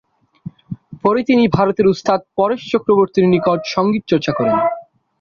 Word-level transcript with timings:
পরে 1.03 1.21
তিনি 1.23 1.43
ভারতের 1.57 1.85
ওস্তাদ 1.87 2.19
পরেশ 2.37 2.61
চক্রবর্তীর 2.71 3.25
নিকট 3.33 3.59
সঙ্গীত 3.73 4.03
চর্চা 4.11 4.31
করেন। 4.37 4.57